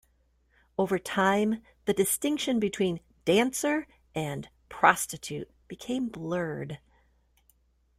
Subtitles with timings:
[0.79, 3.85] Over time, the distinction between "dancer"
[4.15, 6.79] and "prostitute" became blurred.